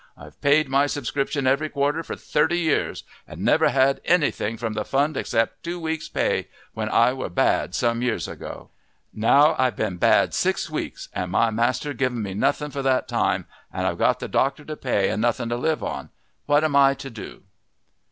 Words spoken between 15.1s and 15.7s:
and nothing to